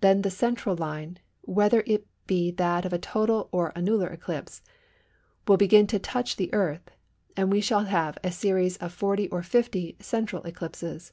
Then 0.00 0.22
the 0.22 0.30
central 0.30 0.76
line, 0.76 1.18
whether 1.42 1.82
it 1.88 2.06
be 2.28 2.52
that 2.52 2.84
of 2.84 2.92
a 2.92 3.00
total 3.00 3.48
or 3.50 3.76
annular 3.76 4.06
eclipse, 4.06 4.62
will 5.48 5.56
begin 5.56 5.88
to 5.88 5.98
touch 5.98 6.36
the 6.36 6.54
Earth, 6.54 6.88
and 7.36 7.50
we 7.50 7.60
shall 7.60 7.86
have 7.86 8.16
a 8.22 8.30
series 8.30 8.76
of 8.76 8.92
40 8.92 9.28
or 9.30 9.42
50 9.42 9.96
central 9.98 10.44
eclipses. 10.44 11.12